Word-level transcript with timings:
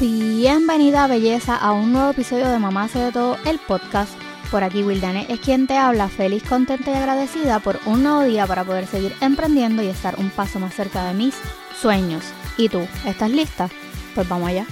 Bienvenida 0.00 1.06
belleza 1.08 1.54
a 1.54 1.72
un 1.72 1.92
nuevo 1.92 2.12
episodio 2.12 2.48
de 2.48 2.58
Mamá 2.58 2.84
hace 2.84 3.00
de 3.00 3.12
todo 3.12 3.36
el 3.44 3.58
podcast. 3.58 4.18
Por 4.50 4.64
aquí 4.64 4.82
Wildane 4.82 5.26
es 5.28 5.40
quien 5.40 5.66
te 5.66 5.76
habla, 5.76 6.08
feliz, 6.08 6.42
contenta 6.48 6.90
y 6.90 6.94
agradecida 6.94 7.60
por 7.60 7.78
un 7.84 8.02
nuevo 8.02 8.22
día 8.22 8.46
para 8.46 8.64
poder 8.64 8.86
seguir 8.86 9.14
emprendiendo 9.20 9.82
y 9.82 9.88
estar 9.88 10.18
un 10.18 10.30
paso 10.30 10.58
más 10.58 10.72
cerca 10.72 11.04
de 11.04 11.12
mis 11.12 11.34
sueños. 11.78 12.24
¿Y 12.56 12.70
tú? 12.70 12.80
¿Estás 13.04 13.30
lista? 13.30 13.68
Pues 14.14 14.26
vamos 14.26 14.48
allá. 14.48 14.64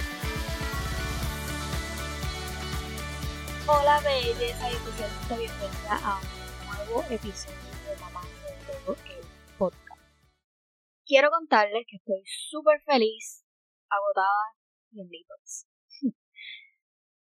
Hola 3.67 3.99
belleza 3.99 4.71
y 4.71 4.73
especialmente 4.73 5.37
bienvenida 5.37 5.99
a 6.05 6.17
un 6.17 6.75
nuevo 6.87 7.05
episodio 7.07 7.55
de 7.85 8.01
Mamá 8.01 8.21
hace 8.21 8.55
de 8.55 8.81
todo 8.81 8.95
el 8.95 9.25
podcast. 9.59 10.01
Quiero 11.05 11.29
contarles 11.29 11.85
que 11.87 11.97
estoy 11.97 12.23
súper 12.25 12.81
feliz, 12.81 13.45
agotada 13.91 14.58
y 14.91 15.01
en 15.01 15.09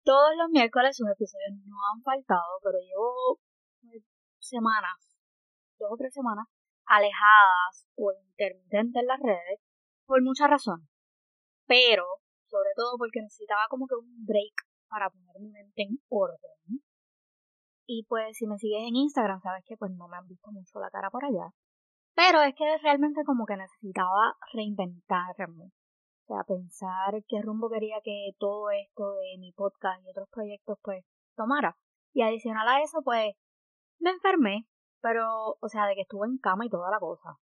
Todos 0.04 0.32
los 0.38 0.50
miércoles 0.50 0.98
sus 0.98 1.08
episodios 1.10 1.54
no 1.66 1.78
han 1.94 2.02
faltado, 2.02 2.60
pero 2.64 2.78
llevo 2.80 3.40
pues, 3.82 4.04
semanas, 4.40 5.18
dos 5.80 5.90
o 5.92 5.98
tres 5.98 6.14
semanas, 6.14 6.48
alejadas 6.86 7.88
o 7.96 8.12
intermitentes 8.12 9.02
en 9.02 9.08
las 9.08 9.20
redes 9.20 9.60
por 10.06 10.22
muchas 10.22 10.50
razones. 10.50 10.88
Pero, 11.66 12.06
sobre 12.48 12.72
todo 12.76 12.98
porque 12.98 13.22
necesitaba 13.22 13.68
como 13.70 13.88
que 13.88 13.96
un 13.96 14.26
break 14.26 14.54
para 14.90 15.10
poner 15.10 15.40
mi 15.40 15.50
mente 15.50 15.84
en 15.84 15.98
orden. 16.10 16.84
Y 17.86 18.06
pues 18.08 18.38
si 18.38 18.48
me 18.48 18.58
sigues 18.58 18.84
en 18.88 18.96
Instagram, 18.96 19.42
sabes 19.42 19.64
que 19.66 19.78
pues 19.78 19.92
no 19.92 20.08
me 20.08 20.18
han 20.18 20.28
visto 20.28 20.52
mucho 20.52 20.80
la 20.80 20.90
cara 20.90 21.10
por 21.10 21.26
allá. 21.26 21.52
Pero 22.16 22.42
es 22.42 22.54
que 22.56 22.78
realmente 22.84 23.24
como 23.26 23.46
que 23.46 23.58
necesitaba 23.58 24.38
reinventarme. 24.54 25.72
O 26.24 26.26
sea, 26.26 26.44
pensar 26.46 27.22
qué 27.28 27.42
rumbo 27.42 27.70
quería 27.70 27.98
que 28.02 28.32
todo 28.40 28.70
esto 28.72 29.16
de 29.16 29.38
mi 29.40 29.52
podcast 29.52 30.02
y 30.06 30.10
otros 30.10 30.30
proyectos 30.30 30.78
pues 30.82 31.04
tomara. 31.36 31.78
Y 32.14 32.22
adicional 32.22 32.68
a 32.68 32.82
eso 32.82 33.02
pues 33.04 33.36
me 34.00 34.12
enfermé, 34.12 34.66
pero 35.02 35.58
o 35.60 35.68
sea, 35.68 35.86
de 35.86 35.96
que 35.96 36.02
estuve 36.02 36.28
en 36.28 36.38
cama 36.38 36.66
y 36.66 36.70
toda 36.70 36.90
la 36.92 37.00
cosa. 37.00 37.38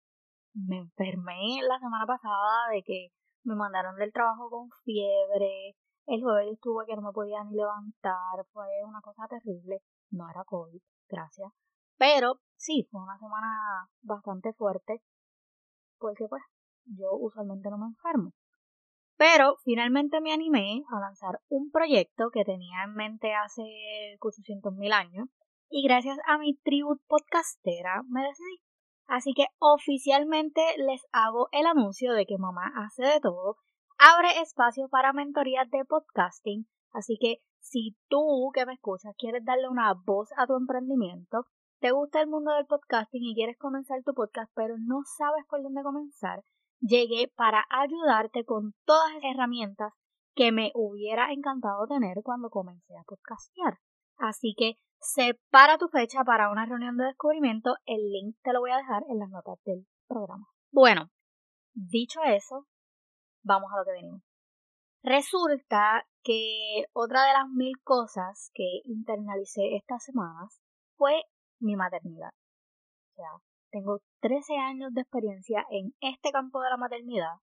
Me 0.54 0.78
enfermé 0.78 1.62
la 1.62 1.80
semana 1.80 2.08
pasada 2.08 2.70
de 2.72 2.82
que 2.84 3.10
me 3.44 3.56
mandaron 3.56 3.96
del 3.98 4.12
trabajo 4.12 4.50
con 4.50 4.70
fiebre. 4.84 5.76
El 6.08 6.22
jueves 6.22 6.52
estuve 6.52 6.86
que 6.88 6.96
no 6.96 7.04
me 7.04 7.12
podía 7.12 7.44
ni 7.44 7.56
levantar. 7.56 8.46
Fue 8.52 8.66
una 8.84 9.02
cosa 9.02 9.28
terrible. 9.28 9.82
No 10.10 10.28
era 10.30 10.44
COVID, 10.44 10.82
gracias. 11.08 11.52
Pero 11.98 12.42
sí, 12.56 12.88
fue 12.92 13.02
una 13.02 13.18
semana 13.20 13.88
bastante 14.02 14.54
fuerte. 14.54 15.02
Porque 16.00 16.28
pues 16.28 16.42
yo 16.86 17.12
usualmente 17.14 17.70
no 17.70 17.78
me 17.78 17.86
enfermo. 17.86 18.34
Pero 19.22 19.58
finalmente 19.64 20.20
me 20.20 20.34
animé 20.34 20.82
a 20.90 21.00
lanzar 21.00 21.42
un 21.48 21.70
proyecto 21.70 22.32
que 22.32 22.44
tenía 22.44 22.86
en 22.86 22.96
mente 22.96 23.36
hace 23.36 23.62
800 24.20 24.74
mil 24.74 24.92
años 24.94 25.30
y 25.70 25.84
gracias 25.84 26.18
a 26.26 26.40
mi 26.40 26.58
tribu 26.58 26.98
podcastera 27.08 28.02
me 28.10 28.24
decidí. 28.24 28.64
Así 29.06 29.34
que 29.36 29.46
oficialmente 29.60 30.64
les 30.78 31.06
hago 31.12 31.50
el 31.52 31.68
anuncio 31.68 32.14
de 32.14 32.26
que 32.26 32.40
mamá 32.40 32.72
hace 32.76 33.04
de 33.04 33.20
todo, 33.20 33.58
abre 34.00 34.42
espacio 34.42 34.90
para 34.90 35.14
mentorías 35.14 35.70
de 35.70 35.86
podcasting, 35.86 36.66
así 36.92 37.20
que 37.22 37.44
si 37.60 37.96
tú 38.10 38.50
que 38.56 38.66
me 38.66 38.74
escuchas 38.74 39.14
quieres 39.20 39.46
darle 39.46 39.70
una 39.70 39.94
voz 39.94 40.30
a 40.36 40.48
tu 40.48 40.56
emprendimiento, 40.58 41.46
te 41.80 41.92
gusta 41.92 42.22
el 42.22 42.28
mundo 42.28 42.54
del 42.56 42.66
podcasting 42.66 43.24
y 43.24 43.36
quieres 43.36 43.60
comenzar 43.60 44.02
tu 44.04 44.16
podcast 44.16 44.52
pero 44.56 44.78
no 44.80 45.04
sabes 45.16 45.46
por 45.48 45.62
dónde 45.62 45.84
comenzar, 45.84 46.42
llegué 46.82 47.32
para 47.36 47.66
ayudarte 47.70 48.44
con 48.44 48.74
todas 48.86 49.14
las 49.14 49.24
herramientas 49.24 49.94
que 50.36 50.52
me 50.52 50.72
hubiera 50.74 51.32
encantado 51.32 51.88
tener 51.88 52.18
cuando 52.24 52.50
comencé 52.50 52.98
a 52.98 53.04
podcastear. 53.04 53.80
Así 54.18 54.54
que 54.58 54.76
separa 55.00 55.78
tu 55.78 55.88
fecha 55.88 56.24
para 56.24 56.52
una 56.52 56.66
reunión 56.66 56.98
de 56.98 57.06
descubrimiento. 57.06 57.76
El 57.86 58.12
link 58.12 58.36
te 58.44 58.54
lo 58.54 58.60
voy 58.60 58.72
a 58.72 58.78
dejar 58.78 59.04
en 59.10 59.20
las 59.20 59.30
notas 59.30 59.60
del 59.66 59.86
programa. 60.08 60.48
Bueno, 60.72 61.10
dicho 61.74 62.22
eso, 62.24 62.68
vamos 63.44 63.72
a 63.74 63.78
lo 63.78 63.86
que 63.86 63.92
venimos. 63.92 64.22
Resulta 65.04 66.06
que 66.24 66.86
otra 66.94 67.26
de 67.26 67.34
las 67.34 67.50
mil 67.50 67.74
cosas 67.84 68.52
que 68.54 68.82
internalicé 68.86 69.76
estas 69.76 70.04
semanas 70.04 70.62
fue 70.96 71.24
mi 71.60 71.76
maternidad. 71.76 72.30
O 72.30 73.16
sea, 73.16 73.51
tengo 73.72 74.02
13 74.22 74.58
años 74.58 74.94
de 74.94 75.02
experiencia 75.02 75.66
en 75.72 75.94
este 76.02 76.32
campo 76.32 76.62
de 76.62 76.70
la 76.70 76.78
maternidad. 76.78 77.36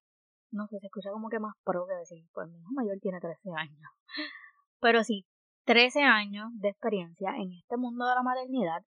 No 0.51 0.67
sé, 0.67 0.79
se 0.79 0.87
escucha 0.87 1.11
como 1.11 1.29
que 1.29 1.41
más 1.41 1.55
pro 1.65 1.87
que 1.87 1.95
decir, 1.95 2.25
pues 2.33 2.49
mi 2.49 2.59
hijo 2.59 2.73
mayor 2.73 2.99
tiene 3.01 3.21
13 3.21 3.51
años. 3.57 3.91
Pero 4.81 5.05
sí, 5.05 5.27
13 5.65 6.03
años 6.03 6.49
de 6.55 6.69
experiencia 6.69 7.31
en 7.37 7.53
este 7.53 7.77
mundo 7.77 8.07
de 8.07 8.15
la 8.15 8.23
maternidad. 8.23 8.83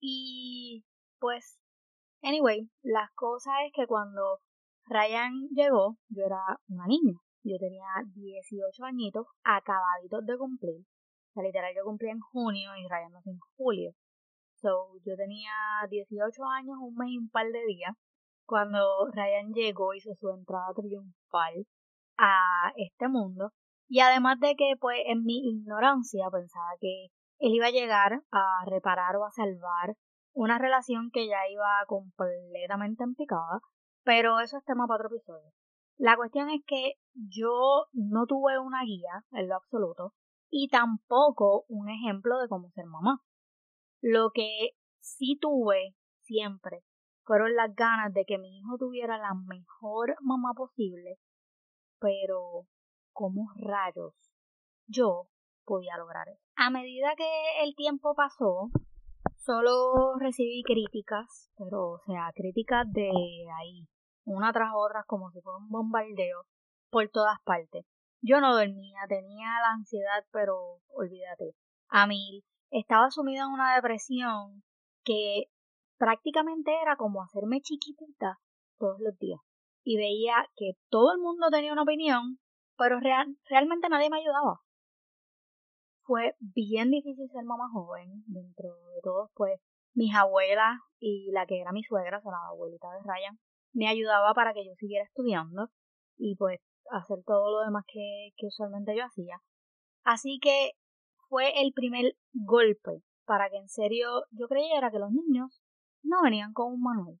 Y 0.00 0.84
pues, 1.20 1.58
anyway, 2.22 2.68
las 2.82 3.10
cosas 3.14 3.54
es 3.66 3.72
que 3.74 3.86
cuando 3.86 4.40
Ryan 4.86 5.48
llegó, 5.50 5.98
yo 6.08 6.24
era 6.24 6.40
una 6.68 6.86
niña. 6.86 7.18
Yo 7.44 7.56
tenía 7.58 7.86
18 8.14 8.84
añitos 8.84 9.26
acabaditos 9.44 10.24
de 10.26 10.38
cumplir. 10.38 10.80
O 10.80 11.32
sea, 11.34 11.42
literal, 11.42 11.72
yo 11.76 11.84
cumplí 11.84 12.08
en 12.08 12.20
junio 12.20 12.70
y 12.76 12.88
Ryan 12.88 13.12
nació 13.12 13.32
en 13.32 13.38
julio. 13.56 13.92
So, 14.60 14.98
yo 15.04 15.16
tenía 15.16 15.52
18 15.88 16.44
años, 16.44 16.76
un 16.80 16.94
mes 16.96 17.10
y 17.10 17.18
un 17.18 17.30
par 17.30 17.46
de 17.46 17.64
días, 17.66 17.94
cuando 18.44 19.06
Ryan 19.12 19.52
llegó, 19.52 19.94
hizo 19.94 20.14
su 20.14 20.30
entrada 20.30 20.72
triunfal 20.74 21.66
a 22.16 22.72
este 22.76 23.08
mundo. 23.08 23.52
Y 23.88 24.00
además 24.00 24.40
de 24.40 24.56
que, 24.56 24.74
pues, 24.80 24.98
en 25.06 25.24
mi 25.24 25.38
ignorancia 25.48 26.28
pensaba 26.30 26.70
que 26.80 27.06
él 27.38 27.54
iba 27.54 27.66
a 27.66 27.70
llegar 27.70 28.22
a 28.32 28.64
reparar 28.66 29.16
o 29.16 29.24
a 29.24 29.30
salvar 29.30 29.94
una 30.34 30.58
relación 30.58 31.10
que 31.12 31.28
ya 31.28 31.48
iba 31.50 31.84
completamente 31.86 33.04
en 33.04 33.14
picada, 33.14 33.60
pero 34.04 34.40
eso 34.40 34.58
es 34.58 34.64
tema 34.64 34.86
para 34.86 35.04
otro 35.04 35.16
episodio. 35.16 35.52
La 35.98 36.16
cuestión 36.16 36.50
es 36.50 36.62
que 36.66 36.94
yo 37.14 37.86
no 37.92 38.26
tuve 38.26 38.58
una 38.58 38.82
guía 38.84 39.24
en 39.32 39.48
lo 39.48 39.56
absoluto 39.56 40.14
y 40.50 40.68
tampoco 40.68 41.64
un 41.68 41.88
ejemplo 41.88 42.38
de 42.38 42.48
cómo 42.48 42.70
ser 42.70 42.86
mamá. 42.86 43.20
Lo 44.00 44.30
que 44.32 44.70
sí 45.00 45.38
tuve 45.40 45.94
siempre 46.22 46.84
fueron 47.24 47.54
las 47.54 47.74
ganas 47.74 48.12
de 48.14 48.24
que 48.24 48.38
mi 48.38 48.58
hijo 48.58 48.78
tuviera 48.78 49.18
la 49.18 49.34
mejor 49.34 50.16
mamá 50.20 50.54
posible, 50.54 51.18
pero 51.98 52.66
como 53.12 53.50
rayos 53.56 54.14
yo 54.86 55.28
podía 55.64 55.96
lograr 55.98 56.28
eso. 56.28 56.40
A 56.56 56.70
medida 56.70 57.14
que 57.16 57.28
el 57.62 57.74
tiempo 57.74 58.14
pasó, 58.14 58.70
solo 59.36 60.14
recibí 60.18 60.62
críticas, 60.62 61.50
pero 61.56 61.92
o 61.92 61.98
sea, 62.06 62.30
críticas 62.34 62.90
de 62.92 63.10
ahí, 63.60 63.86
una 64.24 64.52
tras 64.52 64.70
otra, 64.74 65.04
como 65.06 65.30
si 65.30 65.40
fuera 65.40 65.58
un 65.58 65.68
bombardeo, 65.68 66.46
por 66.90 67.08
todas 67.08 67.38
partes. 67.44 67.84
Yo 68.20 68.40
no 68.40 68.54
dormía, 68.56 69.00
tenía 69.08 69.48
la 69.60 69.72
ansiedad, 69.72 70.24
pero 70.32 70.80
olvídate, 70.88 71.54
a 71.88 72.06
mí 72.06 72.42
estaba 72.70 73.10
sumida 73.10 73.42
en 73.42 73.52
una 73.52 73.74
depresión 73.74 74.62
que 75.04 75.44
prácticamente 75.98 76.72
era 76.80 76.96
como 76.96 77.22
hacerme 77.22 77.60
chiquitita 77.60 78.38
todos 78.78 79.00
los 79.00 79.16
días. 79.18 79.40
Y 79.84 79.96
veía 79.96 80.34
que 80.56 80.72
todo 80.88 81.12
el 81.12 81.18
mundo 81.18 81.48
tenía 81.50 81.72
una 81.72 81.82
opinión, 81.82 82.38
pero 82.76 83.00
realmente 83.00 83.88
nadie 83.88 84.10
me 84.10 84.18
ayudaba. 84.18 84.60
Fue 86.02 86.34
bien 86.40 86.90
difícil 86.90 87.28
ser 87.30 87.44
mamá 87.44 87.68
joven, 87.72 88.24
dentro 88.26 88.68
de 88.68 89.00
todos, 89.02 89.30
pues 89.34 89.60
mis 89.94 90.14
abuelas 90.14 90.78
y 91.00 91.30
la 91.32 91.46
que 91.46 91.60
era 91.60 91.72
mi 91.72 91.82
suegra, 91.82 92.18
o 92.18 92.22
sea, 92.22 92.32
la 92.32 92.48
abuelita 92.48 92.88
de 92.90 93.00
Ryan, 93.02 93.38
me 93.72 93.88
ayudaba 93.88 94.32
para 94.34 94.52
que 94.54 94.64
yo 94.64 94.72
siguiera 94.76 95.04
estudiando 95.04 95.68
y 96.16 96.36
pues 96.36 96.60
hacer 96.90 97.18
todo 97.26 97.50
lo 97.58 97.64
demás 97.64 97.84
que, 97.86 98.30
que 98.36 98.46
usualmente 98.46 98.96
yo 98.96 99.04
hacía. 99.04 99.40
Así 100.04 100.38
que 100.40 100.72
fue 101.28 101.60
el 101.60 101.72
primer 101.72 102.16
golpe 102.32 103.02
para 103.24 103.50
que 103.50 103.56
en 103.56 103.68
serio 103.68 104.24
yo 104.30 104.48
creyera 104.48 104.90
que 104.90 104.98
los 104.98 105.10
niños 105.10 105.62
no 106.02 106.22
venían 106.22 106.52
con 106.52 106.72
un 106.72 106.82
manual. 106.82 107.18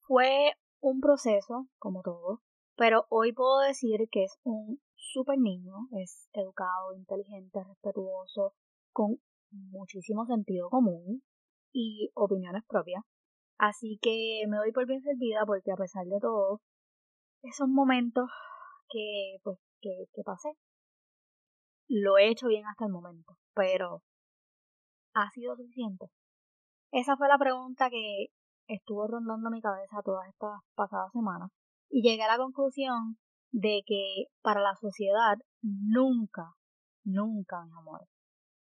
Fue 0.00 0.52
un 0.80 1.00
proceso, 1.00 1.68
como 1.78 2.02
todo, 2.02 2.42
pero 2.76 3.06
hoy 3.10 3.32
puedo 3.32 3.60
decir 3.60 4.08
que 4.10 4.24
es 4.24 4.38
un 4.42 4.80
super 4.94 5.38
niño, 5.38 5.74
es 6.00 6.28
educado, 6.32 6.92
inteligente, 6.94 7.62
respetuoso, 7.62 8.54
con 8.92 9.20
muchísimo 9.50 10.26
sentido 10.26 10.68
común 10.70 11.22
y 11.72 12.10
opiniones 12.14 12.64
propias. 12.66 13.04
Así 13.58 13.98
que 14.00 14.42
me 14.48 14.56
doy 14.56 14.72
por 14.72 14.86
bien 14.86 15.02
servida 15.02 15.44
porque 15.46 15.72
a 15.72 15.76
pesar 15.76 16.06
de 16.06 16.20
todo, 16.20 16.60
esos 17.42 17.68
momentos 17.68 18.30
que 18.88 19.38
pues 19.42 19.58
que, 19.80 20.06
que 20.12 20.22
pasé 20.24 20.50
lo 21.88 22.18
he 22.18 22.28
hecho 22.28 22.48
bien 22.48 22.66
hasta 22.66 22.86
el 22.86 22.92
momento, 22.92 23.36
pero 23.54 24.02
¿ha 25.14 25.30
sido 25.30 25.56
suficiente? 25.56 26.06
Esa 26.92 27.16
fue 27.16 27.28
la 27.28 27.38
pregunta 27.38 27.90
que 27.90 28.28
estuvo 28.66 29.06
rondando 29.06 29.50
mi 29.50 29.60
cabeza 29.60 30.02
todas 30.04 30.28
estas 30.28 30.60
pasadas 30.74 31.10
semanas 31.12 31.50
y 31.90 32.02
llegué 32.02 32.22
a 32.22 32.28
la 32.28 32.38
conclusión 32.38 33.18
de 33.50 33.82
que 33.86 34.26
para 34.42 34.60
la 34.60 34.74
sociedad 34.76 35.38
nunca, 35.62 36.52
nunca, 37.04 37.64
mi 37.64 37.72
amor, 37.72 38.06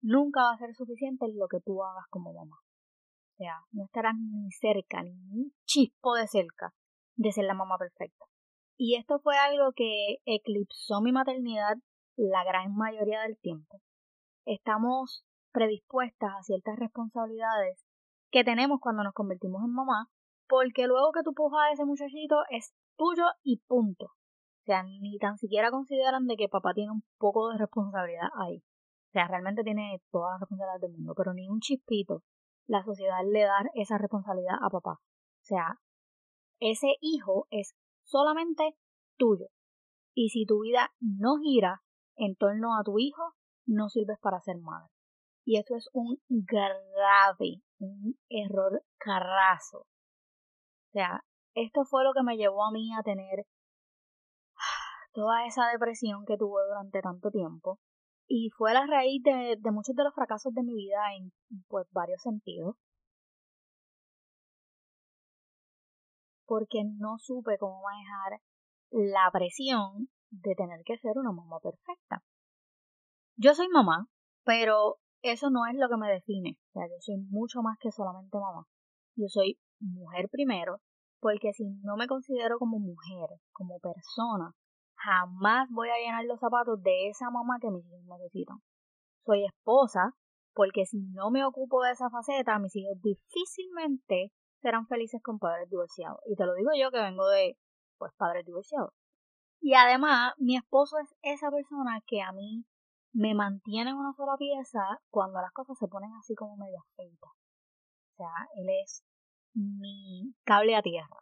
nunca 0.02 0.42
va 0.42 0.52
a 0.52 0.58
ser 0.58 0.74
suficiente 0.74 1.26
lo 1.34 1.48
que 1.48 1.60
tú 1.60 1.82
hagas 1.82 2.04
como 2.10 2.32
mamá. 2.32 2.56
O 2.56 3.36
sea, 3.36 3.60
no 3.72 3.84
estarás 3.86 4.14
ni 4.14 4.50
cerca, 4.52 5.02
ni 5.02 5.10
un 5.10 5.52
chispo 5.64 6.14
de 6.14 6.28
cerca 6.28 6.72
de 7.16 7.32
ser 7.32 7.46
la 7.46 7.54
mamá 7.54 7.78
perfecta. 7.78 8.26
Y 8.76 8.96
esto 8.96 9.18
fue 9.20 9.36
algo 9.36 9.72
que 9.72 10.18
eclipsó 10.24 11.00
mi 11.00 11.12
maternidad 11.12 11.76
la 12.16 12.44
gran 12.44 12.74
mayoría 12.74 13.22
del 13.22 13.38
tiempo. 13.38 13.80
Estamos 14.46 15.24
predispuestas 15.52 16.32
a 16.36 16.42
ciertas 16.42 16.78
responsabilidades 16.78 17.84
que 18.30 18.44
tenemos 18.44 18.80
cuando 18.80 19.04
nos 19.04 19.14
convertimos 19.14 19.62
en 19.64 19.72
mamá, 19.72 20.08
porque 20.48 20.86
luego 20.86 21.12
que 21.12 21.22
tú 21.22 21.32
pujas 21.32 21.60
a 21.68 21.72
ese 21.72 21.84
muchachito 21.84 22.42
es 22.50 22.74
tuyo 22.96 23.24
y 23.42 23.62
punto. 23.66 24.06
O 24.06 24.64
sea, 24.64 24.82
ni 24.82 25.18
tan 25.18 25.36
siquiera 25.38 25.70
consideran 25.70 26.26
de 26.26 26.36
que 26.36 26.48
papá 26.48 26.72
tiene 26.74 26.92
un 26.92 27.04
poco 27.18 27.50
de 27.50 27.58
responsabilidad 27.58 28.28
ahí. 28.34 28.58
O 28.58 29.12
sea, 29.12 29.28
realmente 29.28 29.62
tiene 29.62 30.02
todas 30.10 30.32
las 30.32 30.40
responsabilidades 30.40 30.80
del 30.80 30.92
mundo, 30.92 31.14
pero 31.16 31.34
ni 31.34 31.48
un 31.48 31.60
chispito 31.60 32.22
la 32.66 32.82
sociedad 32.82 33.20
le 33.30 33.42
da 33.42 33.58
esa 33.74 33.98
responsabilidad 33.98 34.56
a 34.60 34.70
papá. 34.70 34.92
O 34.92 35.44
sea, 35.44 35.78
ese 36.60 36.96
hijo 37.00 37.46
es 37.50 37.74
solamente 38.02 38.76
tuyo. 39.16 39.46
Y 40.14 40.30
si 40.30 40.46
tu 40.46 40.62
vida 40.62 40.92
no 41.00 41.36
gira 41.42 41.83
en 42.16 42.36
torno 42.36 42.78
a 42.78 42.82
tu 42.84 42.98
hijo, 42.98 43.34
no 43.66 43.88
sirves 43.88 44.18
para 44.20 44.40
ser 44.40 44.58
madre. 44.58 44.90
Y 45.44 45.58
esto 45.58 45.76
es 45.76 45.88
un 45.92 46.18
grave, 46.28 47.62
un 47.78 48.18
error 48.28 48.82
carrazo. 48.98 49.78
O 49.80 50.92
sea, 50.92 51.22
esto 51.54 51.84
fue 51.84 52.04
lo 52.04 52.12
que 52.12 52.22
me 52.22 52.36
llevó 52.36 52.64
a 52.64 52.70
mí 52.72 52.94
a 52.94 53.02
tener 53.02 53.46
toda 55.12 55.46
esa 55.46 55.66
depresión 55.68 56.24
que 56.24 56.36
tuve 56.36 56.62
durante 56.68 57.00
tanto 57.00 57.30
tiempo. 57.30 57.78
Y 58.26 58.48
fue 58.56 58.72
la 58.72 58.86
raíz 58.86 59.22
de, 59.22 59.56
de 59.60 59.70
muchos 59.70 59.94
de 59.94 60.04
los 60.04 60.14
fracasos 60.14 60.54
de 60.54 60.62
mi 60.62 60.74
vida 60.74 61.14
en 61.16 61.32
pues 61.68 61.86
varios 61.92 62.22
sentidos. 62.22 62.76
Porque 66.46 66.84
no 66.84 67.18
supe 67.18 67.58
cómo 67.58 67.82
manejar 67.82 68.40
la 68.90 69.30
presión 69.30 70.08
de 70.42 70.54
tener 70.54 70.82
que 70.84 70.98
ser 70.98 71.18
una 71.18 71.32
mamá 71.32 71.58
perfecta. 71.60 72.22
Yo 73.36 73.54
soy 73.54 73.68
mamá, 73.68 74.06
pero 74.44 74.96
eso 75.22 75.50
no 75.50 75.66
es 75.66 75.74
lo 75.76 75.88
que 75.88 75.96
me 75.96 76.10
define. 76.10 76.58
O 76.68 76.72
sea, 76.72 76.86
yo 76.86 76.96
soy 77.00 77.16
mucho 77.30 77.62
más 77.62 77.78
que 77.78 77.90
solamente 77.90 78.38
mamá. 78.38 78.66
Yo 79.16 79.26
soy 79.28 79.58
mujer 79.80 80.28
primero, 80.30 80.80
porque 81.20 81.52
si 81.52 81.64
no 81.82 81.96
me 81.96 82.06
considero 82.06 82.58
como 82.58 82.78
mujer, 82.78 83.30
como 83.52 83.78
persona, 83.80 84.52
jamás 84.96 85.68
voy 85.70 85.88
a 85.88 85.98
llenar 85.98 86.24
los 86.24 86.40
zapatos 86.40 86.82
de 86.82 87.08
esa 87.08 87.30
mamá 87.30 87.58
que 87.60 87.70
mis 87.70 87.84
hijos 87.86 88.04
necesitan. 88.06 88.58
Soy 89.24 89.44
esposa 89.44 90.14
porque 90.54 90.86
si 90.86 91.00
no 91.12 91.30
me 91.30 91.44
ocupo 91.44 91.82
de 91.82 91.92
esa 91.92 92.10
faceta, 92.10 92.58
mis 92.58 92.74
hijos 92.76 92.96
difícilmente 93.02 94.30
serán 94.62 94.86
felices 94.86 95.20
con 95.22 95.38
padres 95.38 95.68
divorciados. 95.68 96.20
Y 96.26 96.36
te 96.36 96.46
lo 96.46 96.54
digo 96.54 96.70
yo 96.78 96.90
que 96.90 97.00
vengo 97.00 97.28
de 97.28 97.56
pues 97.98 98.12
padres 98.16 98.46
divorciados. 98.46 98.92
Y 99.66 99.72
además, 99.72 100.34
mi 100.36 100.58
esposo 100.58 100.98
es 100.98 101.14
esa 101.22 101.50
persona 101.50 101.98
que 102.06 102.20
a 102.20 102.32
mí 102.32 102.66
me 103.14 103.34
mantiene 103.34 103.88
en 103.88 103.96
una 103.96 104.12
sola 104.12 104.36
pieza 104.36 105.00
cuando 105.08 105.40
las 105.40 105.52
cosas 105.52 105.78
se 105.78 105.88
ponen 105.88 106.12
así 106.20 106.34
como 106.34 106.58
medio 106.58 106.84
feitas. 106.96 107.32
O 107.32 108.16
sea, 108.18 108.46
él 108.56 108.66
es 108.82 109.02
mi 109.54 110.34
cable 110.44 110.76
a 110.76 110.82
tierra. 110.82 111.16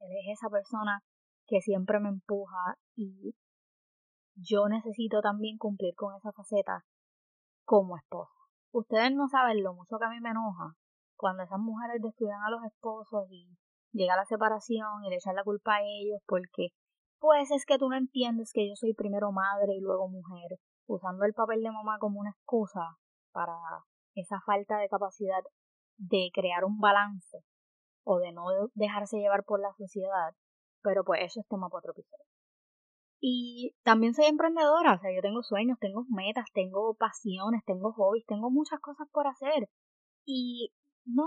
Él 0.00 0.10
es 0.12 0.38
esa 0.38 0.50
persona 0.50 1.00
que 1.46 1.62
siempre 1.62 1.98
me 1.98 2.10
empuja 2.10 2.76
y 2.96 3.34
yo 4.34 4.68
necesito 4.68 5.22
también 5.22 5.56
cumplir 5.56 5.94
con 5.94 6.14
esa 6.16 6.32
faceta 6.32 6.84
como 7.64 7.96
esposa. 7.96 8.34
Ustedes 8.72 9.10
no 9.14 9.26
saben 9.28 9.62
lo 9.62 9.72
mucho 9.72 9.96
que 9.98 10.04
a 10.04 10.10
mí 10.10 10.20
me 10.20 10.32
enoja 10.32 10.74
cuando 11.16 11.44
esas 11.44 11.60
mujeres 11.60 12.02
descuidan 12.02 12.42
a 12.42 12.50
los 12.50 12.62
esposos 12.62 13.26
y 13.30 13.56
llega 13.92 14.16
la 14.16 14.26
separación 14.26 15.02
y 15.02 15.08
le 15.08 15.16
echan 15.16 15.34
la 15.34 15.44
culpa 15.44 15.76
a 15.76 15.80
ellos 15.80 16.20
porque 16.26 16.74
pues 17.18 17.50
es 17.50 17.64
que 17.64 17.78
tú 17.78 17.88
no 17.88 17.96
entiendes 17.96 18.52
que 18.52 18.68
yo 18.68 18.76
soy 18.76 18.94
primero 18.94 19.32
madre 19.32 19.74
y 19.74 19.80
luego 19.80 20.08
mujer, 20.08 20.58
usando 20.86 21.24
el 21.24 21.34
papel 21.34 21.62
de 21.62 21.70
mamá 21.70 21.98
como 21.98 22.20
una 22.20 22.30
excusa 22.30 22.98
para 23.32 23.56
esa 24.14 24.40
falta 24.46 24.78
de 24.78 24.88
capacidad 24.88 25.42
de 25.98 26.30
crear 26.32 26.64
un 26.64 26.78
balance 26.78 27.38
o 28.04 28.18
de 28.18 28.32
no 28.32 28.44
dejarse 28.74 29.18
llevar 29.18 29.44
por 29.44 29.60
la 29.60 29.72
sociedad 29.76 30.34
pero 30.86 31.02
pues 31.02 31.20
eso 31.24 31.40
es 31.40 31.48
tema 31.48 31.68
para 31.68 31.80
otro 31.80 31.90
episodio. 31.90 32.24
Y 33.20 33.74
también 33.82 34.14
soy 34.14 34.26
emprendedora, 34.26 34.94
o 34.94 34.98
sea, 35.00 35.10
yo 35.12 35.20
tengo 35.20 35.42
sueños, 35.42 35.78
tengo 35.80 36.04
metas, 36.08 36.46
tengo 36.54 36.94
pasiones, 36.94 37.64
tengo 37.64 37.92
hobbies, 37.92 38.24
tengo 38.26 38.50
muchas 38.50 38.78
cosas 38.78 39.08
por 39.10 39.26
hacer. 39.26 39.68
Y 40.24 40.70
no, 41.04 41.24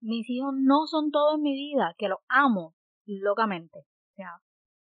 mis 0.00 0.30
hijos 0.30 0.54
no 0.56 0.86
son 0.86 1.10
todo 1.10 1.34
en 1.34 1.42
mi 1.42 1.54
vida, 1.54 1.94
que 1.98 2.08
los 2.08 2.20
amo 2.28 2.74
locamente. 3.06 3.80
O 3.80 4.14
sea, 4.14 4.40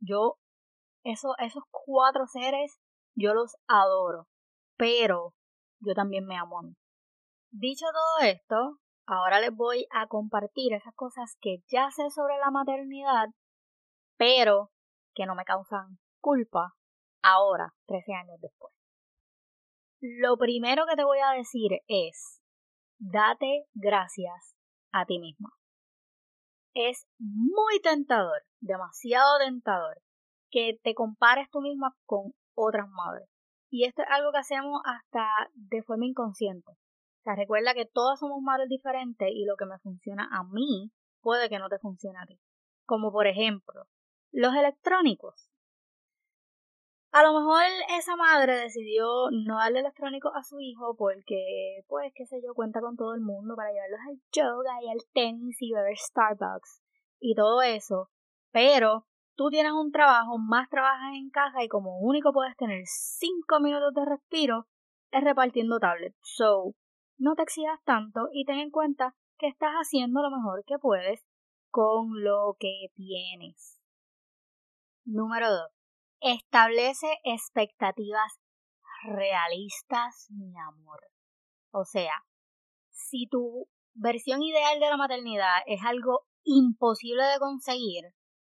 yo, 0.00 0.36
eso, 1.04 1.34
esos 1.38 1.62
cuatro 1.70 2.26
seres, 2.26 2.78
yo 3.14 3.34
los 3.34 3.56
adoro, 3.68 4.26
pero 4.76 5.34
yo 5.80 5.94
también 5.94 6.26
me 6.26 6.36
amo. 6.36 6.62
Dicho 7.50 7.86
todo 7.92 8.28
esto, 8.28 8.78
ahora 9.06 9.40
les 9.40 9.54
voy 9.54 9.86
a 9.90 10.06
compartir 10.06 10.72
esas 10.74 10.94
cosas 10.94 11.36
que 11.40 11.62
ya 11.68 11.90
sé 11.90 12.10
sobre 12.10 12.38
la 12.38 12.50
maternidad 12.50 13.28
pero 14.20 14.70
que 15.14 15.24
no 15.24 15.34
me 15.34 15.46
causan 15.46 15.98
culpa 16.20 16.74
ahora, 17.22 17.72
13 17.86 18.12
años 18.12 18.38
después. 18.42 18.70
Lo 20.02 20.36
primero 20.36 20.84
que 20.86 20.94
te 20.94 21.04
voy 21.04 21.20
a 21.20 21.32
decir 21.32 21.80
es, 21.88 22.42
date 22.98 23.64
gracias 23.72 24.58
a 24.92 25.06
ti 25.06 25.18
misma. 25.18 25.48
Es 26.74 27.06
muy 27.18 27.80
tentador, 27.82 28.42
demasiado 28.60 29.38
tentador, 29.38 30.00
que 30.50 30.78
te 30.82 30.94
compares 30.94 31.48
tú 31.50 31.60
misma 31.60 31.96
con 32.06 32.32
otras 32.54 32.88
madres. 32.88 33.28
Y 33.70 33.84
esto 33.84 34.02
es 34.02 34.08
algo 34.10 34.32
que 34.32 34.38
hacemos 34.38 34.80
hasta 34.84 35.26
de 35.54 35.82
forma 35.82 36.06
inconsciente. 36.06 36.72
O 36.72 37.22
sea, 37.22 37.34
recuerda 37.34 37.74
que 37.74 37.86
todas 37.86 38.18
somos 38.18 38.40
madres 38.40 38.68
diferentes 38.68 39.28
y 39.30 39.44
lo 39.44 39.56
que 39.56 39.66
me 39.66 39.78
funciona 39.78 40.28
a 40.32 40.44
mí 40.44 40.90
puede 41.20 41.48
que 41.48 41.58
no 41.58 41.68
te 41.68 41.78
funcione 41.78 42.18
a 42.18 42.26
ti. 42.26 42.40
Como 42.86 43.12
por 43.12 43.26
ejemplo, 43.26 43.84
los 44.32 44.54
electrónicos. 44.54 45.49
A 47.12 47.24
lo 47.24 47.32
mejor 47.32 47.62
esa 47.98 48.14
madre 48.14 48.56
decidió 48.56 49.30
no 49.32 49.56
darle 49.56 49.80
electrónicos 49.80 50.30
a 50.36 50.44
su 50.44 50.60
hijo 50.60 50.94
porque, 50.96 51.82
pues, 51.88 52.12
qué 52.14 52.24
sé 52.24 52.40
yo, 52.40 52.54
cuenta 52.54 52.80
con 52.80 52.96
todo 52.96 53.14
el 53.14 53.20
mundo 53.20 53.56
para 53.56 53.72
llevarlos 53.72 54.00
al 54.08 54.20
yoga 54.30 54.80
y 54.80 54.88
al 54.88 55.00
tenis 55.12 55.56
y 55.60 55.72
beber 55.72 55.96
Starbucks 55.96 56.82
y 57.18 57.34
todo 57.34 57.62
eso. 57.62 58.10
Pero 58.52 59.08
tú 59.34 59.50
tienes 59.50 59.72
un 59.72 59.90
trabajo, 59.90 60.38
más 60.38 60.68
trabajas 60.68 61.14
en 61.14 61.30
casa 61.30 61.64
y 61.64 61.68
como 61.68 61.98
único 61.98 62.32
puedes 62.32 62.56
tener 62.56 62.82
5 62.86 63.58
minutos 63.58 63.92
de 63.92 64.04
respiro 64.04 64.68
es 65.10 65.24
repartiendo 65.24 65.80
tablets. 65.80 66.16
So, 66.22 66.76
no 67.18 67.34
te 67.34 67.42
exijas 67.42 67.82
tanto 67.84 68.28
y 68.32 68.44
ten 68.44 68.60
en 68.60 68.70
cuenta 68.70 69.16
que 69.36 69.48
estás 69.48 69.72
haciendo 69.72 70.22
lo 70.22 70.30
mejor 70.30 70.62
que 70.64 70.78
puedes 70.78 71.26
con 71.70 72.22
lo 72.22 72.56
que 72.60 72.86
tienes. 72.94 73.80
Número 75.04 75.50
2. 75.50 75.79
Establece 76.20 77.06
expectativas 77.24 78.38
realistas, 79.04 80.26
mi 80.30 80.52
amor. 80.58 81.00
O 81.72 81.84
sea, 81.84 82.12
si 82.90 83.26
tu 83.26 83.68
versión 83.94 84.42
ideal 84.42 84.78
de 84.80 84.90
la 84.90 84.98
maternidad 84.98 85.62
es 85.66 85.80
algo 85.82 86.26
imposible 86.44 87.22
de 87.24 87.38
conseguir, 87.38 88.04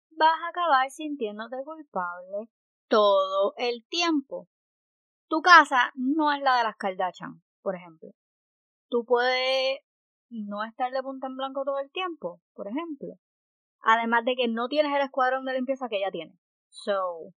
vas 0.09 0.35
a 0.43 0.49
acabar 0.49 0.89
sintiéndote 0.89 1.57
culpable 1.63 2.49
todo 2.88 3.53
el 3.57 3.85
tiempo. 3.88 4.47
Tu 5.27 5.41
casa 5.41 5.91
no 5.93 6.33
es 6.33 6.41
la 6.41 6.57
de 6.57 6.63
las 6.63 6.75
Kardashian, 6.75 7.43
por 7.61 7.75
ejemplo. 7.75 8.09
Tú 8.89 9.05
puedes 9.05 9.79
no 10.29 10.63
estar 10.63 10.91
de 10.91 11.03
punta 11.03 11.27
en 11.27 11.38
blanco 11.38 11.63
todo 11.63 11.77
el 11.77 11.91
tiempo, 11.91 12.41
por 12.53 12.67
ejemplo. 12.67 13.13
Además 13.81 14.25
de 14.25 14.35
que 14.35 14.47
no 14.47 14.67
tienes 14.67 14.91
el 14.95 15.03
escuadrón 15.03 15.45
de 15.45 15.53
limpieza 15.53 15.88
que 15.88 15.97
ella 15.97 16.11
tiene. 16.11 16.33
So, 16.69 17.33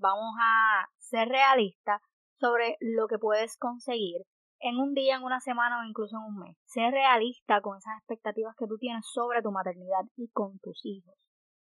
vamos 0.00 0.34
a 0.40 0.86
ser 0.98 1.28
realistas 1.28 2.00
sobre 2.38 2.76
lo 2.80 3.06
que 3.06 3.18
puedes 3.18 3.56
conseguir 3.58 4.22
en 4.60 4.76
un 4.76 4.94
día, 4.94 5.16
en 5.16 5.22
una 5.22 5.40
semana 5.40 5.80
o 5.80 5.84
incluso 5.84 6.16
en 6.16 6.34
un 6.34 6.38
mes. 6.38 6.56
Ser 6.64 6.92
realista 6.92 7.60
con 7.60 7.78
esas 7.78 7.96
expectativas 7.98 8.54
que 8.56 8.66
tú 8.66 8.76
tienes 8.78 9.04
sobre 9.12 9.42
tu 9.42 9.50
maternidad 9.50 10.04
y 10.16 10.28
con 10.30 10.58
tus 10.58 10.80
hijos. 10.84 11.14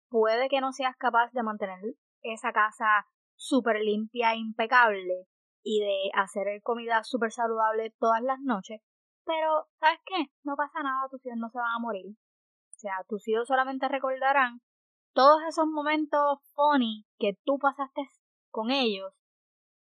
Puede 0.08 0.48
que 0.48 0.60
no 0.60 0.72
seas 0.72 0.96
capaz 0.96 1.30
de 1.32 1.42
mantener 1.42 1.80
esa 2.22 2.52
casa 2.52 3.06
súper 3.36 3.80
limpia 3.80 4.32
e 4.32 4.38
impecable 4.38 5.26
y 5.64 5.80
de 5.80 6.10
hacer 6.14 6.60
comida 6.62 7.02
súper 7.04 7.32
saludable 7.32 7.94
todas 7.98 8.22
las 8.22 8.40
noches, 8.40 8.80
pero 9.24 9.66
¿sabes 9.78 10.00
qué? 10.04 10.26
No 10.44 10.56
pasa 10.56 10.82
nada, 10.82 11.08
tus 11.10 11.24
hijos 11.24 11.38
no 11.38 11.48
se 11.50 11.58
van 11.58 11.76
a 11.76 11.80
morir. 11.80 12.06
O 12.06 12.78
sea, 12.78 12.96
tus 13.08 13.26
hijos 13.28 13.46
solamente 13.46 13.88
recordarán 13.88 14.60
todos 15.12 15.42
esos 15.48 15.66
momentos 15.66 16.38
funny 16.54 17.06
que 17.18 17.38
tú 17.44 17.58
pasaste 17.58 18.02
con 18.50 18.70
ellos 18.70 19.12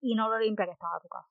y 0.01 0.15
no 0.15 0.29
lo 0.29 0.39
limpia 0.39 0.67
que 0.67 0.73
estaba 0.73 1.01
tu 1.01 1.09
casa. 1.09 1.29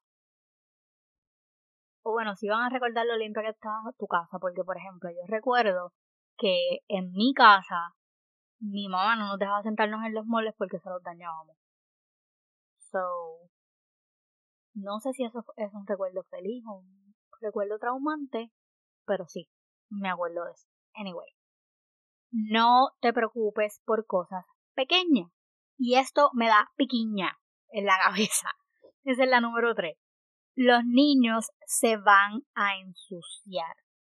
O 2.03 2.11
bueno, 2.11 2.35
si 2.35 2.47
van 2.47 2.61
a 2.61 2.69
recordar 2.69 3.05
lo 3.05 3.17
limpia 3.17 3.43
que 3.43 3.49
estaba 3.49 3.91
tu 3.97 4.07
casa, 4.07 4.39
porque 4.39 4.63
por 4.63 4.77
ejemplo, 4.77 5.09
yo 5.09 5.21
recuerdo 5.27 5.93
que 6.37 6.79
en 6.87 7.11
mi 7.11 7.33
casa 7.33 7.95
mi 8.59 8.87
mamá 8.87 9.15
no 9.15 9.27
nos 9.27 9.39
dejaba 9.39 9.63
sentarnos 9.63 10.05
en 10.05 10.13
los 10.13 10.25
muebles 10.25 10.53
porque 10.57 10.79
se 10.79 10.89
los 10.89 11.01
dañábamos. 11.03 11.57
So, 12.91 13.49
no 14.73 14.99
sé 14.99 15.13
si 15.13 15.23
eso 15.23 15.45
es 15.57 15.73
un 15.73 15.85
recuerdo 15.85 16.23
feliz 16.23 16.63
o 16.67 16.79
un 16.79 17.15
recuerdo 17.41 17.77
traumante, 17.79 18.51
pero 19.05 19.27
sí, 19.27 19.49
me 19.89 20.09
acuerdo 20.09 20.45
de 20.45 20.51
eso. 20.51 20.67
Anyway, 20.95 21.29
no 22.31 22.89
te 23.01 23.13
preocupes 23.13 23.81
por 23.85 24.05
cosas 24.05 24.45
pequeñas. 24.75 25.31
Y 25.77 25.95
esto 25.95 26.29
me 26.33 26.47
da 26.47 26.69
piquiña 26.75 27.37
en 27.69 27.85
la 27.85 27.97
cabeza. 28.03 28.49
Esa 29.03 29.23
es 29.23 29.29
la 29.29 29.41
número 29.41 29.73
3. 29.73 29.97
Los 30.55 30.83
niños 30.85 31.49
se 31.65 31.97
van 31.97 32.41
a 32.53 32.77
ensuciar. 32.77 33.75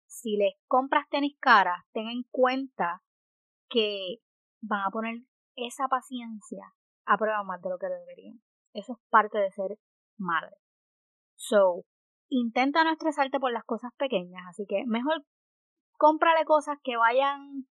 Si 0.07 0.37
les 0.37 0.55
compras 0.67 1.09
tenis 1.11 1.37
caras, 1.39 1.85
ten 1.93 2.09
en 2.09 2.25
cuenta 2.31 3.03
que 3.69 4.17
van 4.61 4.87
a 4.87 4.91
poner 4.91 5.23
esa 5.55 5.89
paciencia 5.89 6.73
a 7.05 7.17
prueba 7.17 7.43
más 7.45 7.61
de 7.61 7.71
lo 7.71 7.79
que 7.79 7.89
deberían. 7.89 8.41
Eso 8.73 8.93
es 8.95 8.99
parte 9.11 9.39
de 9.39 9.51
ser 9.51 9.79
madre. 10.17 10.57
So, 11.37 11.85
intenta 12.29 12.85
no 12.85 12.93
estresarte 12.93 13.41
por 13.41 13.53
las 13.53 13.65
cosas 13.65 13.93
pequeñas, 13.97 14.43
así 14.49 14.65
que 14.69 14.85
mejor 14.87 15.25
cómprale 15.97 16.45
cosas 16.45 16.79
que 16.83 16.97
vayan, 16.97 17.67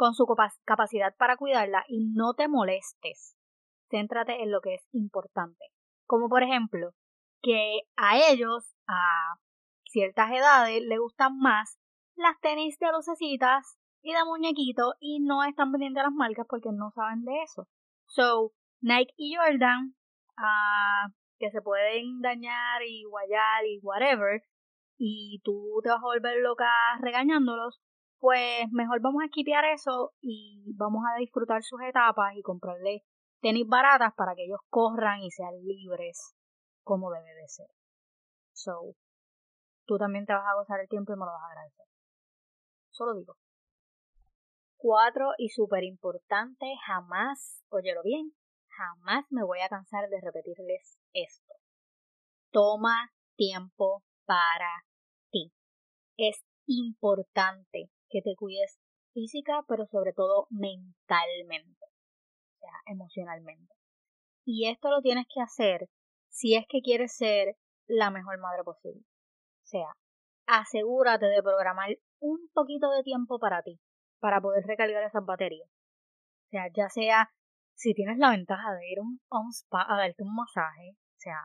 con 0.00 0.14
su 0.14 0.24
capacidad 0.64 1.14
para 1.18 1.36
cuidarla 1.36 1.84
y 1.86 2.06
no 2.06 2.32
te 2.32 2.48
molestes. 2.48 3.36
Céntrate 3.90 4.42
en 4.42 4.50
lo 4.50 4.62
que 4.62 4.76
es 4.76 4.88
importante. 4.92 5.62
Como 6.06 6.30
por 6.30 6.42
ejemplo, 6.42 6.92
que 7.42 7.80
a 7.98 8.16
ellos, 8.16 8.74
a 8.88 9.36
ciertas 9.84 10.30
edades, 10.30 10.82
les 10.86 10.98
gustan 10.98 11.36
más 11.36 11.78
las 12.14 12.40
tenis 12.40 12.78
de 12.78 12.90
lucecitas 12.92 13.76
y 14.00 14.14
de 14.14 14.24
muñequito 14.24 14.94
y 15.00 15.20
no 15.20 15.44
están 15.44 15.70
pendientes 15.70 16.00
de 16.00 16.04
las 16.04 16.14
marcas 16.14 16.46
porque 16.48 16.70
no 16.72 16.90
saben 16.92 17.22
de 17.26 17.42
eso. 17.42 17.68
So, 18.06 18.52
Nike 18.80 19.12
y 19.18 19.34
Jordan, 19.36 19.94
uh, 20.38 21.12
que 21.38 21.50
se 21.50 21.60
pueden 21.60 22.22
dañar 22.22 22.82
y 22.86 23.04
guayar 23.04 23.66
y 23.66 23.80
whatever, 23.82 24.40
y 24.96 25.42
tú 25.44 25.78
te 25.82 25.90
vas 25.90 25.98
a 25.98 26.06
volver 26.06 26.40
loca 26.40 26.70
regañándolos, 27.02 27.82
pues 28.20 28.70
mejor 28.70 29.00
vamos 29.00 29.22
a 29.22 29.26
esquipear 29.26 29.64
eso 29.64 30.12
y 30.20 30.74
vamos 30.76 31.02
a 31.08 31.18
disfrutar 31.18 31.62
sus 31.62 31.80
etapas 31.82 32.36
y 32.36 32.42
comprarle 32.42 33.02
tenis 33.40 33.66
baratas 33.66 34.12
para 34.14 34.34
que 34.34 34.44
ellos 34.44 34.60
corran 34.68 35.20
y 35.22 35.30
sean 35.30 35.54
libres 35.64 36.36
como 36.84 37.10
debe 37.10 37.34
de 37.34 37.48
ser. 37.48 37.68
So, 38.52 38.94
tú 39.86 39.96
también 39.96 40.26
te 40.26 40.34
vas 40.34 40.44
a 40.46 40.54
gozar 40.54 40.80
el 40.80 40.88
tiempo 40.88 41.12
y 41.12 41.16
me 41.16 41.24
lo 41.24 41.32
vas 41.32 41.42
a 41.42 41.46
agradecer. 41.46 41.86
Solo 42.90 43.14
digo. 43.14 43.36
Cuatro, 44.76 45.32
y 45.38 45.48
súper 45.48 45.84
importante, 45.84 46.66
jamás, 46.86 47.64
óyelo 47.70 48.02
bien, 48.02 48.32
jamás 48.68 49.24
me 49.30 49.42
voy 49.42 49.60
a 49.60 49.68
cansar 49.68 50.08
de 50.08 50.20
repetirles 50.20 50.98
esto. 51.12 51.54
Toma 52.50 53.10
tiempo 53.36 54.02
para 54.26 54.84
ti. 55.30 55.52
Es 56.16 56.42
importante 56.66 57.90
que 58.10 58.22
te 58.22 58.34
cuides 58.36 58.78
física, 59.12 59.64
pero 59.68 59.86
sobre 59.86 60.12
todo 60.12 60.46
mentalmente, 60.50 61.84
o 61.84 62.58
sea, 62.58 62.72
emocionalmente. 62.86 63.74
Y 64.44 64.68
esto 64.68 64.90
lo 64.90 65.00
tienes 65.00 65.26
que 65.32 65.40
hacer 65.40 65.88
si 66.28 66.54
es 66.54 66.64
que 66.68 66.80
quieres 66.82 67.16
ser 67.16 67.56
la 67.86 68.10
mejor 68.10 68.38
madre 68.38 68.62
posible. 68.64 69.02
O 69.02 69.66
sea, 69.66 69.92
asegúrate 70.46 71.26
de 71.26 71.42
programar 71.42 71.90
un 72.20 72.48
poquito 72.52 72.90
de 72.90 73.02
tiempo 73.02 73.38
para 73.38 73.62
ti 73.62 73.80
para 74.20 74.40
poder 74.40 74.64
recargar 74.66 75.02
esas 75.02 75.24
baterías. 75.24 75.68
O 75.68 76.50
sea, 76.50 76.66
ya 76.74 76.88
sea 76.88 77.30
si 77.74 77.94
tienes 77.94 78.18
la 78.18 78.30
ventaja 78.30 78.74
de 78.74 78.90
ir 78.90 78.98
a 78.98 79.38
un, 79.38 79.52
spa 79.52 79.86
a 79.88 79.96
darte 79.96 80.22
un 80.22 80.34
masaje, 80.34 80.90
o 80.92 81.18
sea, 81.18 81.38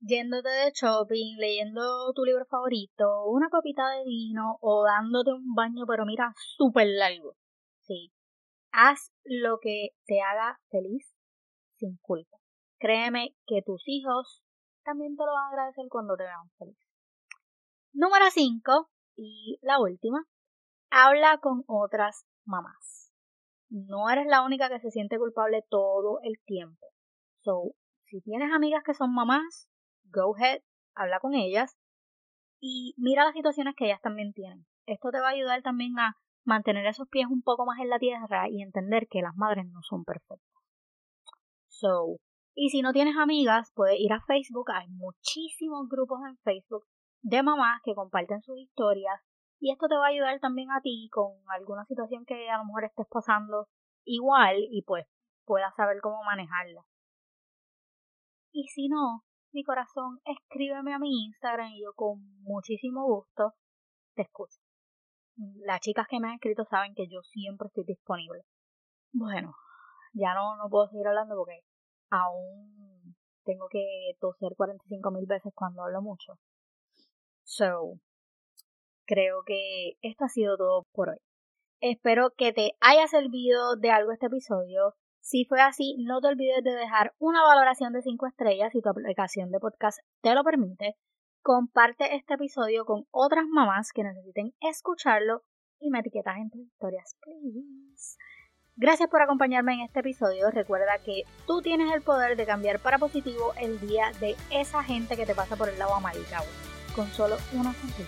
yéndote 0.00 0.48
de 0.48 0.72
shopping, 0.72 1.36
leyendo 1.38 2.12
tu 2.14 2.24
libro 2.24 2.44
favorito, 2.46 3.24
una 3.26 3.48
copita 3.48 3.88
de 3.90 4.04
vino 4.04 4.58
o 4.60 4.84
dándote 4.84 5.32
un 5.32 5.54
baño, 5.54 5.84
pero 5.86 6.04
mira, 6.04 6.32
súper 6.36 6.86
largo. 6.88 7.34
Sí. 7.82 8.12
Haz 8.72 9.12
lo 9.24 9.58
que 9.60 9.90
te 10.06 10.20
haga 10.20 10.58
feliz 10.70 11.14
sin 11.76 11.96
culpa. 12.02 12.36
Créeme 12.78 13.34
que 13.46 13.62
tus 13.64 13.82
hijos 13.86 14.42
también 14.84 15.16
te 15.16 15.24
lo 15.24 15.32
van 15.32 15.44
a 15.44 15.48
agradecer 15.48 15.86
cuando 15.88 16.16
te 16.16 16.24
vean 16.24 16.50
feliz. 16.58 16.78
Número 17.92 18.26
5 18.30 18.90
y 19.16 19.58
la 19.62 19.80
última, 19.80 20.24
Habla 20.90 21.38
con 21.38 21.64
otras 21.66 22.24
mamás. 22.46 23.12
No 23.68 24.08
eres 24.08 24.26
la 24.26 24.42
única 24.42 24.70
que 24.70 24.80
se 24.80 24.90
siente 24.90 25.18
culpable 25.18 25.62
todo 25.68 26.20
el 26.22 26.40
tiempo. 26.46 26.86
So, 27.40 27.74
si 28.06 28.22
tienes 28.22 28.50
amigas 28.54 28.82
que 28.84 28.94
son 28.94 29.12
mamás, 29.12 29.68
go 30.10 30.34
ahead, 30.36 30.60
habla 30.94 31.20
con 31.20 31.34
ellas 31.34 31.76
y 32.60 32.94
mira 32.96 33.24
las 33.24 33.34
situaciones 33.34 33.74
que 33.76 33.86
ellas 33.86 34.00
también 34.00 34.32
tienen. 34.32 34.66
Esto 34.86 35.10
te 35.10 35.20
va 35.20 35.28
a 35.28 35.32
ayudar 35.32 35.62
también 35.62 35.98
a 35.98 36.16
mantener 36.44 36.86
esos 36.86 37.08
pies 37.08 37.26
un 37.30 37.42
poco 37.42 37.66
más 37.66 37.78
en 37.80 37.90
la 37.90 37.98
tierra 37.98 38.48
y 38.48 38.62
entender 38.62 39.06
que 39.08 39.22
las 39.22 39.36
madres 39.36 39.66
no 39.66 39.80
son 39.82 40.04
perfectas. 40.04 40.40
So, 41.66 42.16
y 42.54 42.70
si 42.70 42.82
no 42.82 42.92
tienes 42.92 43.16
amigas, 43.16 43.70
puedes 43.74 44.00
ir 44.00 44.12
a 44.12 44.24
Facebook. 44.26 44.70
Hay 44.72 44.88
muchísimos 44.88 45.88
grupos 45.88 46.20
en 46.28 46.36
Facebook 46.38 46.84
de 47.22 47.42
mamás 47.42 47.80
que 47.84 47.94
comparten 47.94 48.42
sus 48.42 48.58
historias 48.58 49.20
y 49.60 49.72
esto 49.72 49.88
te 49.88 49.96
va 49.96 50.06
a 50.06 50.10
ayudar 50.10 50.38
también 50.40 50.70
a 50.70 50.80
ti 50.80 51.08
con 51.12 51.32
alguna 51.48 51.84
situación 51.84 52.24
que 52.24 52.48
a 52.48 52.58
lo 52.58 52.64
mejor 52.64 52.84
estés 52.84 53.06
pasando 53.10 53.68
igual 54.04 54.56
y 54.70 54.82
pues 54.82 55.06
puedas 55.44 55.74
saber 55.76 56.00
cómo 56.00 56.22
manejarla. 56.24 56.82
Y 58.52 58.68
si 58.68 58.88
no, 58.88 59.24
corazón, 59.64 60.20
escríbeme 60.24 60.94
a 60.94 60.98
mi 60.98 61.26
Instagram 61.26 61.72
y 61.72 61.82
yo 61.82 61.92
con 61.94 62.20
muchísimo 62.42 63.06
gusto 63.06 63.54
te 64.14 64.22
escucho. 64.22 64.58
Las 65.64 65.80
chicas 65.80 66.06
que 66.08 66.18
me 66.20 66.28
han 66.28 66.34
escrito 66.34 66.64
saben 66.64 66.94
que 66.94 67.06
yo 67.08 67.22
siempre 67.22 67.68
estoy 67.68 67.84
disponible. 67.84 68.42
Bueno, 69.12 69.54
ya 70.12 70.34
no, 70.34 70.56
no 70.56 70.68
puedo 70.68 70.88
seguir 70.88 71.06
hablando 71.06 71.36
porque 71.36 71.60
aún 72.10 73.16
tengo 73.44 73.68
que 73.70 74.12
toser 74.20 74.54
45 74.56 75.10
mil 75.10 75.26
veces 75.26 75.52
cuando 75.54 75.82
hablo 75.82 76.02
mucho. 76.02 76.34
So, 77.44 77.98
creo 79.06 79.42
que 79.46 79.94
esto 80.02 80.24
ha 80.24 80.28
sido 80.28 80.56
todo 80.56 80.84
por 80.92 81.10
hoy. 81.10 81.18
Espero 81.80 82.30
que 82.36 82.52
te 82.52 82.72
haya 82.80 83.06
servido 83.06 83.76
de 83.76 83.90
algo 83.90 84.12
este 84.12 84.26
episodio. 84.26 84.94
Si 85.20 85.44
fue 85.44 85.60
así, 85.60 85.96
no 85.98 86.20
te 86.20 86.28
olvides 86.28 86.62
de 86.64 86.72
dejar 86.72 87.14
una 87.18 87.42
valoración 87.42 87.92
de 87.92 88.02
5 88.02 88.26
estrellas 88.26 88.72
si 88.72 88.80
tu 88.80 88.88
aplicación 88.88 89.50
de 89.50 89.60
podcast 89.60 89.98
te 90.22 90.34
lo 90.34 90.44
permite. 90.44 90.96
Comparte 91.42 92.14
este 92.16 92.34
episodio 92.34 92.84
con 92.84 93.04
otras 93.10 93.44
mamás 93.46 93.92
que 93.92 94.04
necesiten 94.04 94.54
escucharlo 94.60 95.42
y 95.80 95.90
me 95.90 96.00
etiquetas 96.00 96.36
en 96.36 96.50
tus 96.50 96.60
historias, 96.60 97.16
please. 97.20 98.16
Gracias 98.76 99.10
por 99.10 99.22
acompañarme 99.22 99.74
en 99.74 99.80
este 99.80 100.00
episodio. 100.00 100.50
Recuerda 100.50 100.98
que 101.04 101.24
tú 101.46 101.62
tienes 101.62 101.92
el 101.92 102.02
poder 102.02 102.36
de 102.36 102.46
cambiar 102.46 102.78
para 102.78 102.98
positivo 102.98 103.52
el 103.60 103.80
día 103.80 104.12
de 104.20 104.36
esa 104.50 104.84
gente 104.84 105.16
que 105.16 105.26
te 105.26 105.34
pasa 105.34 105.56
por 105.56 105.68
el 105.68 105.78
lado 105.78 105.94
amarillo 105.94 106.38
con 106.94 107.08
solo 107.08 107.36
una 107.52 107.72
sonrisa. 107.74 108.04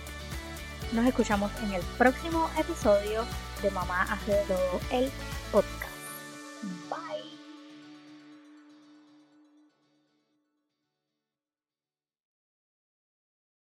Nos 0.93 1.05
escuchamos 1.05 1.51
en 1.63 1.73
el 1.73 1.81
próximo 1.97 2.49
episodio 2.57 3.23
de 3.61 3.71
Mamá 3.71 4.03
hace 4.03 4.31
de 4.31 4.43
todo 4.45 4.79
el 4.91 5.09
podcast. 5.51 5.90